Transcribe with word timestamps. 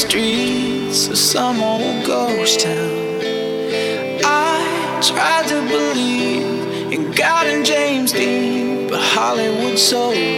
streets 0.00 1.08
of 1.08 1.18
some 1.18 1.60
old 1.62 2.06
ghost 2.06 2.60
town. 2.60 3.20
I 4.24 5.00
tried 5.02 5.46
to 5.48 5.60
believe 5.68 6.90
in 6.90 7.12
God 7.12 7.46
and 7.46 7.66
James 7.66 8.10
Dean, 8.12 8.88
but 8.88 8.98
Hollywood 8.98 9.78
sold. 9.78 10.29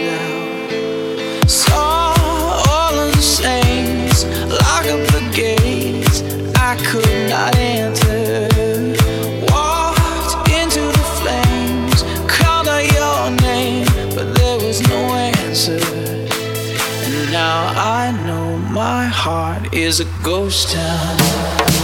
is 19.93 19.99
a 19.99 20.23
ghost 20.23 20.71
town. 20.71 21.82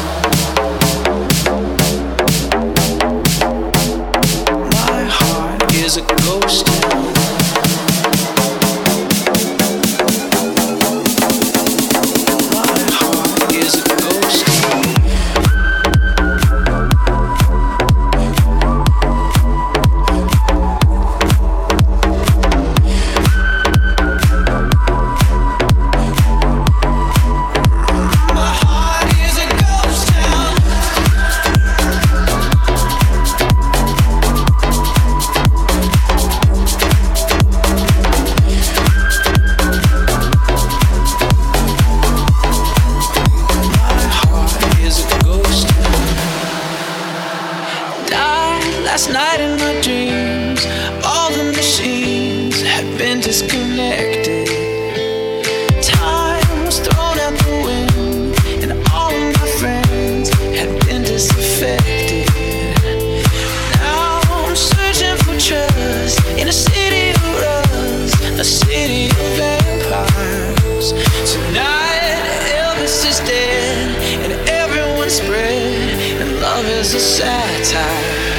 else 72.99 73.19
is 73.21 73.27
dead 73.27 74.23
and 74.23 74.49
everyone's 74.49 75.13
spread 75.13 76.21
and 76.21 76.41
love 76.41 76.65
is 76.65 76.93
a 76.93 76.99
satire 76.99 78.38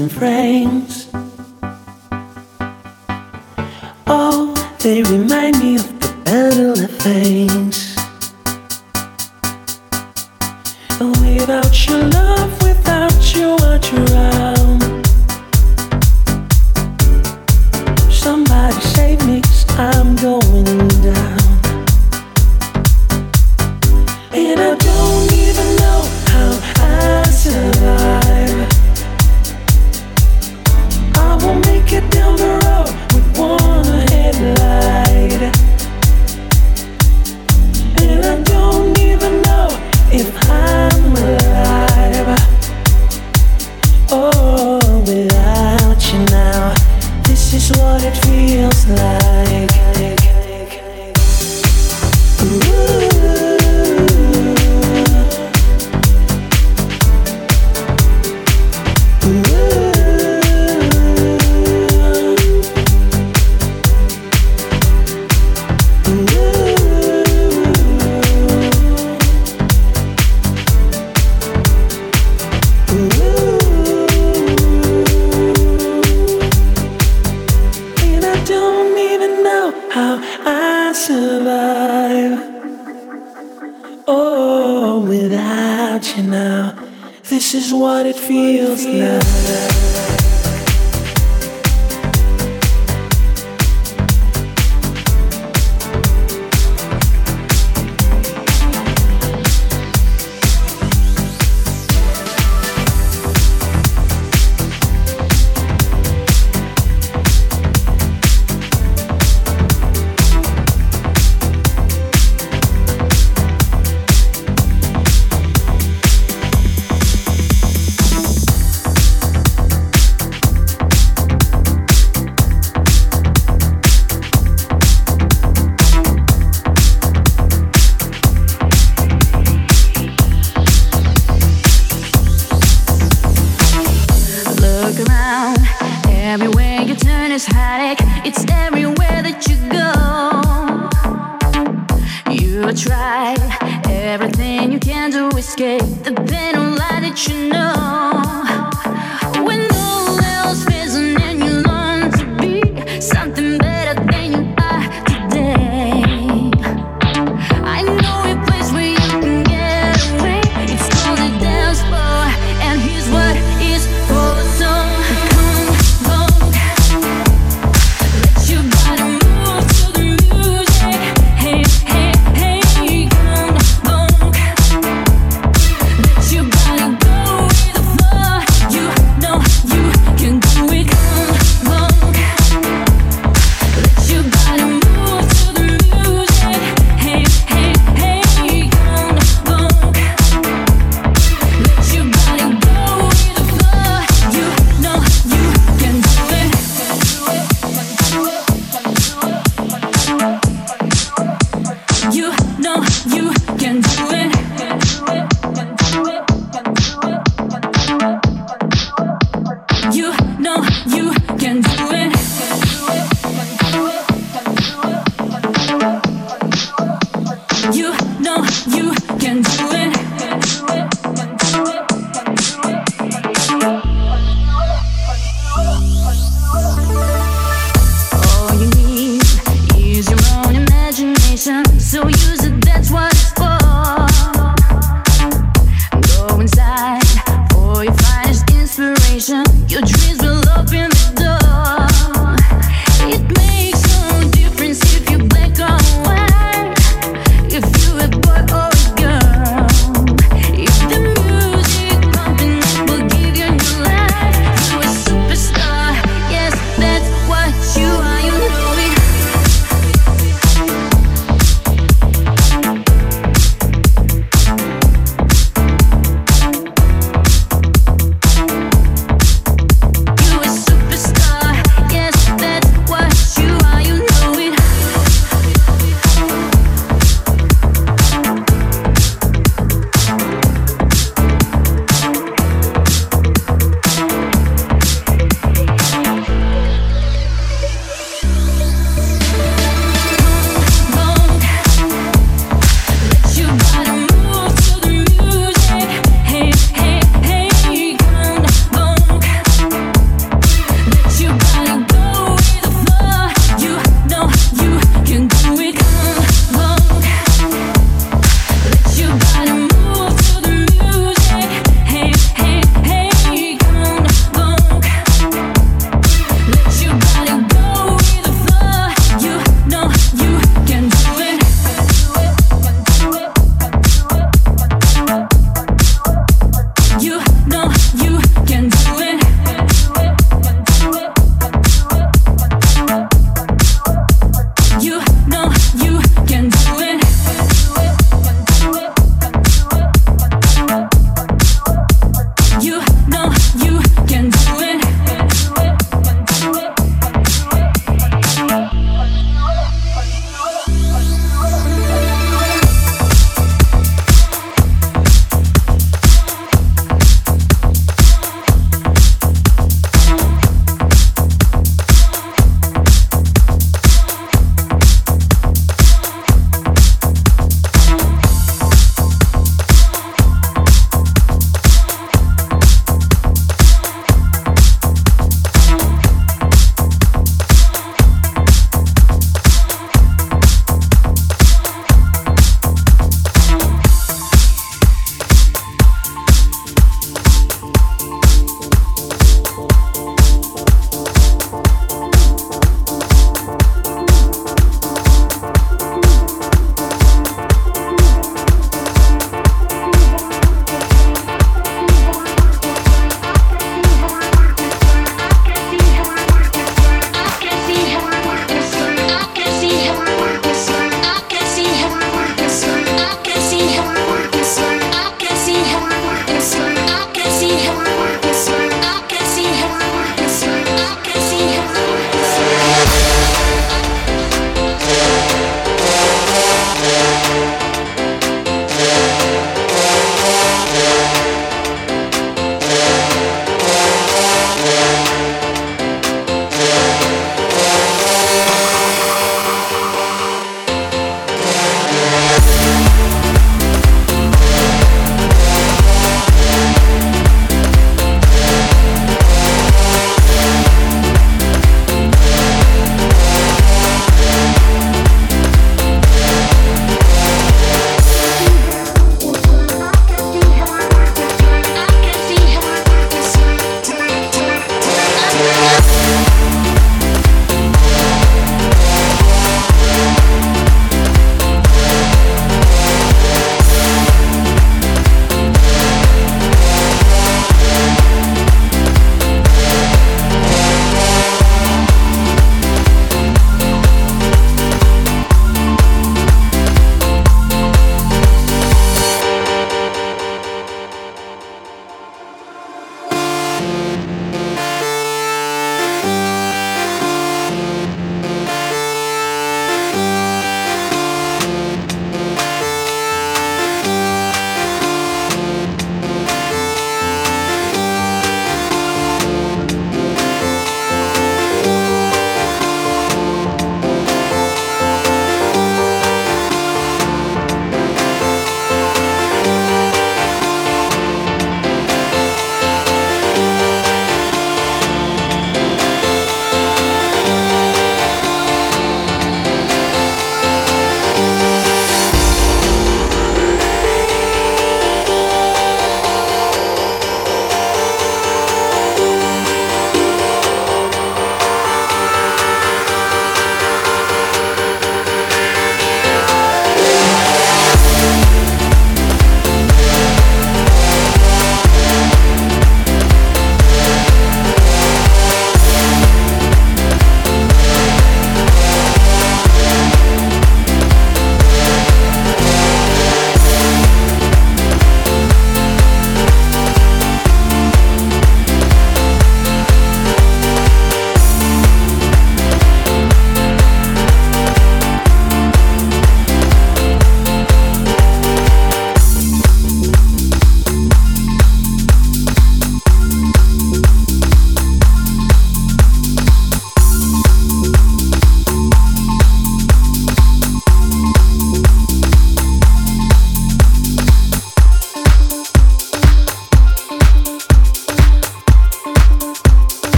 and 0.00 0.10
friends. 0.12 0.29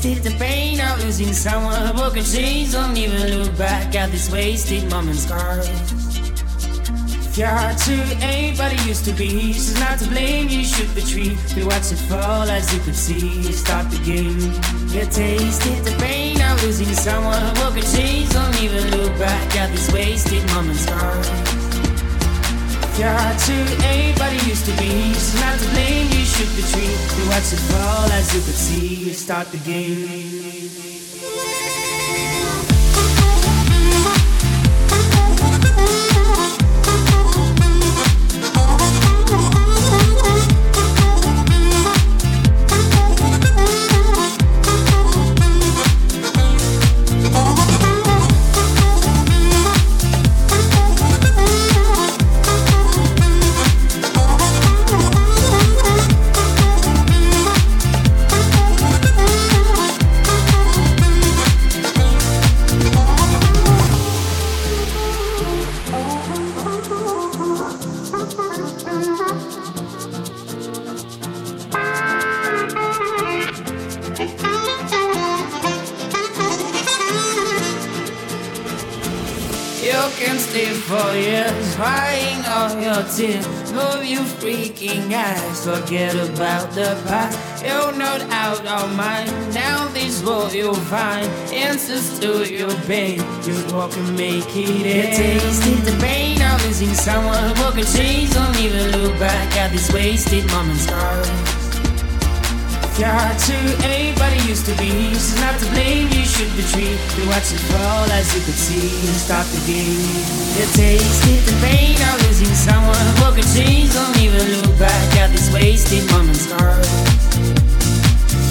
Tasted 0.00 0.22
the 0.22 0.38
pain 0.38 0.80
of 0.80 1.02
losing 1.04 1.32
someone. 1.32 1.96
Broken 1.96 2.24
chains 2.24 2.72
don't 2.72 2.96
even 2.96 3.38
look 3.38 3.56
back 3.58 3.94
at 3.94 4.10
this 4.10 4.30
wasted 4.30 4.88
moment's 4.90 5.26
gone. 5.26 5.64
You're 7.34 7.48
hard 7.48 7.78
to 7.78 7.94
anybody 8.22 8.76
used 8.88 9.04
to 9.06 9.12
be. 9.12 9.52
She's 9.52 9.78
not 9.80 9.98
to 9.98 10.08
blame, 10.08 10.48
you 10.48 10.64
should 10.64 10.90
retreat. 10.94 11.38
We 11.56 11.64
watch 11.64 11.90
it 11.92 11.98
fall 12.08 12.48
as 12.48 12.72
you 12.72 12.80
could 12.80 12.96
see. 12.96 13.42
Start 13.52 13.90
the 13.90 13.98
game. 13.98 14.38
You 14.94 15.04
tasted 15.10 15.84
the 15.84 15.96
pain 15.98 16.40
of 16.42 16.62
losing 16.62 16.94
someone. 16.94 17.54
Broken 17.54 17.82
chains 17.82 18.32
don't 18.32 18.62
even 18.62 18.90
look 18.90 19.18
back 19.18 19.56
at 19.56 19.70
this 19.70 19.90
wasted 19.92 20.44
moment's 20.52 20.86
gone. 20.86 21.47
To 22.98 23.04
anybody 23.84 24.36
used 24.48 24.66
to 24.66 24.72
be. 24.72 25.14
She's 25.14 25.40
not 25.40 25.56
to 25.60 25.68
blame, 25.68 26.06
you 26.10 26.24
should 26.24 26.48
retreat. 26.48 26.98
We 27.16 27.28
watch 27.28 27.52
it 27.52 27.60
fall 27.70 28.10
as 28.10 28.34
you 28.34 28.40
could 28.40 28.56
see. 28.56 29.06
You 29.06 29.12
start 29.12 29.52
the 29.52 29.58
game. 29.58 30.47
Forget 85.68 86.14
about 86.14 86.70
the 86.72 87.00
past. 87.06 87.64
You're 87.64 87.92
not 87.92 88.22
out 88.30 88.64
of 88.66 88.96
mind. 88.96 89.28
Down 89.52 89.92
this 89.92 90.22
road 90.22 90.52
you'll 90.52 90.74
find 90.74 91.26
answers 91.52 92.18
to 92.20 92.48
your 92.50 92.74
pain. 92.86 93.18
Just 93.42 93.74
walk 93.74 93.94
and 93.96 94.16
make 94.16 94.48
it 94.56 94.86
end. 94.86 95.16
tasted 95.16 95.78
the 95.84 95.96
pain 96.00 96.40
of 96.40 96.64
losing 96.64 96.94
someone. 96.94 97.54
Broken 97.54 97.84
chains, 97.84 98.32
don't 98.34 98.56
even 98.58 98.92
look 98.92 99.18
back 99.18 99.56
at 99.56 99.70
these 99.70 99.92
wasted 99.92 100.46
moment's. 100.52 100.86
Yeah, 102.98 103.14
to 103.14 103.54
anybody 103.86 104.42
used 104.42 104.66
to 104.66 104.74
be. 104.74 104.90
She's 105.14 105.40
not 105.40 105.54
to 105.60 105.70
blame, 105.70 106.08
you 106.10 106.24
should 106.26 106.50
retreat. 106.58 106.98
Watch 107.30 107.54
it 107.54 107.62
fall 107.70 108.10
as 108.10 108.34
you 108.34 108.42
could 108.42 108.58
see. 108.58 108.90
and 109.06 109.14
Stop 109.14 109.46
the 109.54 109.62
game. 109.70 110.02
You 110.58 110.66
tasted 110.74 111.46
the 111.46 111.54
pain 111.62 111.94
of 111.94 112.26
losing 112.26 112.50
someone. 112.58 112.98
Broken 113.22 113.46
chains, 113.54 113.94
don't 113.94 114.18
even 114.18 114.42
look 114.50 114.76
back 114.80 115.16
at 115.16 115.30
this 115.30 115.46
wasted 115.54 116.10
moment's 116.10 116.46
gone. 116.46 116.82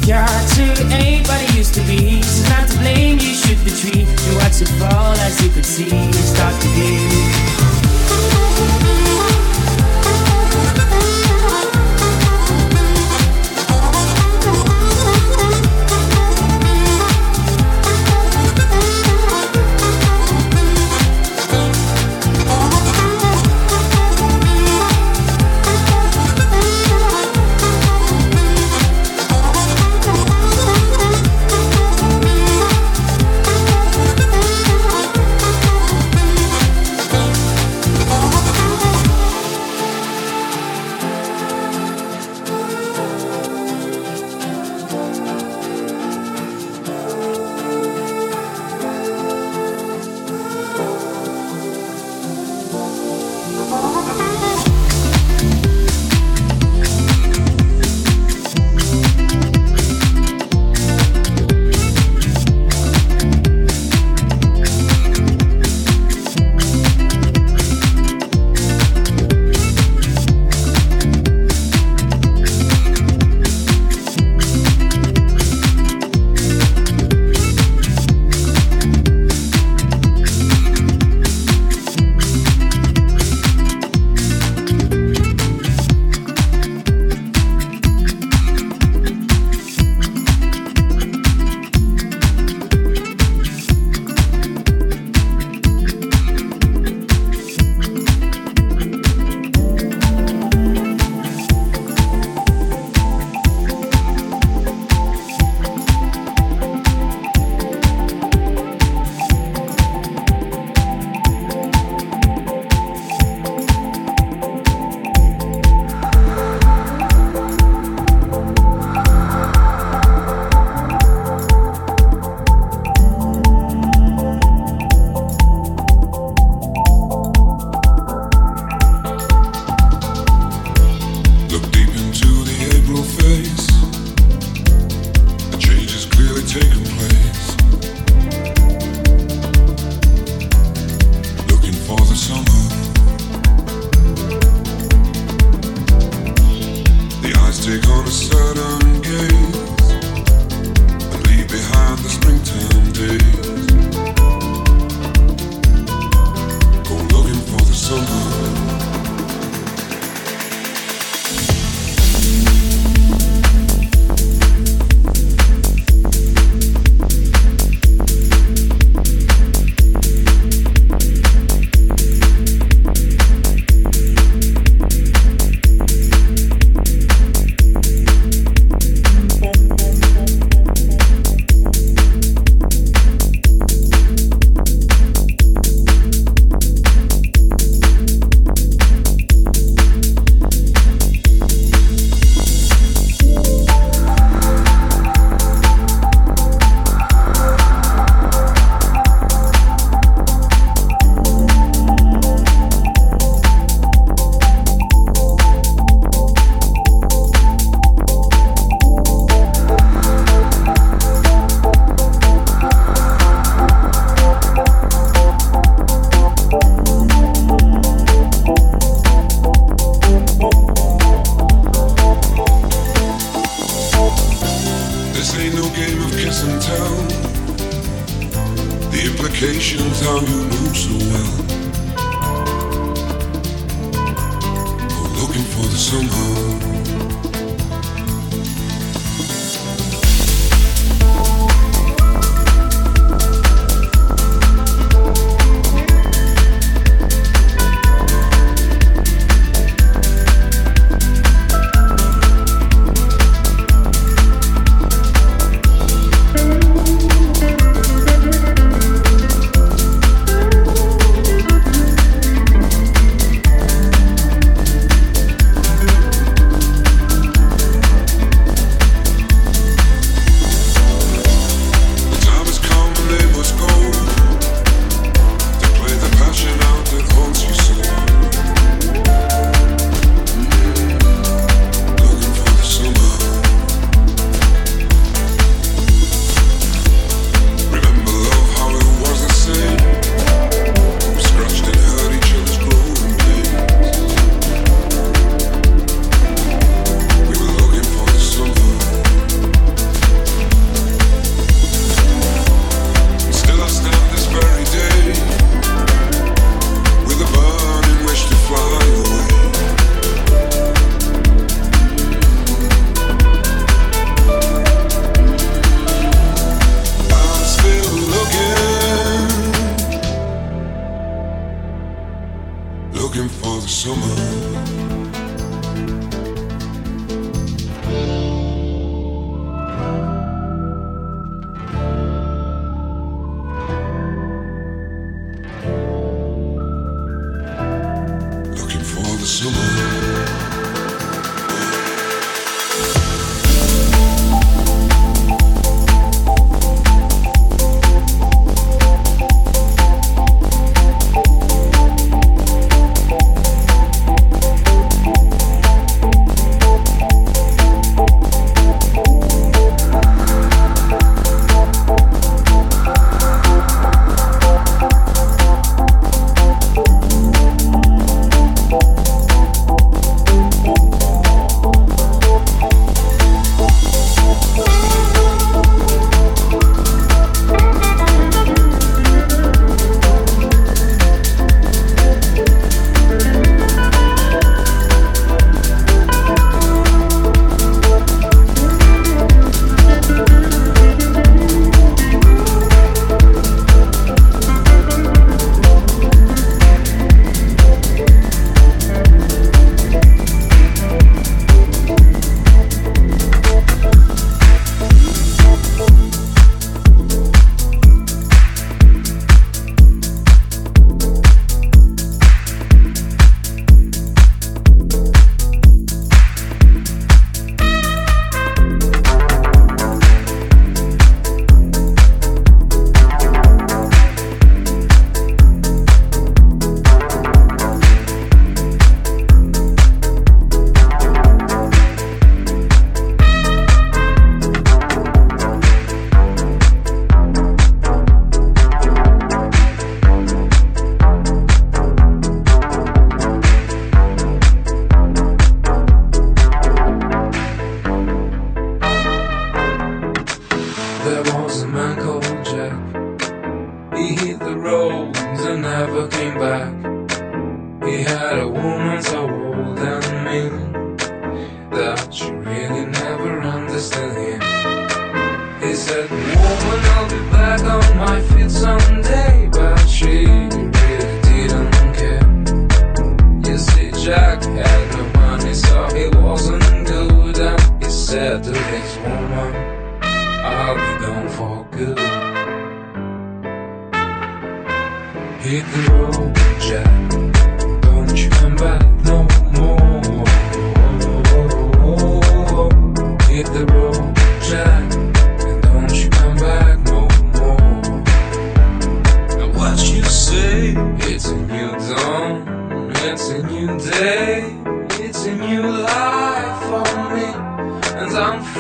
Yeah, 0.07 0.23
to 0.55 0.63
anybody 0.95 1.51
used 1.51 1.73
to 1.75 1.81
be. 1.81 2.23
She's 2.23 2.47
not 2.47 2.69
to 2.69 2.77
blame, 2.79 3.19
you 3.19 3.35
should 3.35 3.59
retreat. 3.67 4.07
Watch 4.39 4.61
it 4.63 4.71
fall 4.79 5.11
as 5.27 5.43
you 5.43 5.49
could 5.49 5.65
see. 5.65 5.91
and 5.91 6.15
Stop 6.15 6.53
the 6.63 6.71
game. 6.71 7.66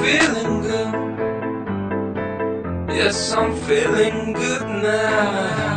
feeling 0.07 0.61
good. 0.61 0.93
Yes, 2.95 3.33
I'm 3.33 3.53
feeling 3.67 4.33
good 4.33 4.61
now. 4.61 5.76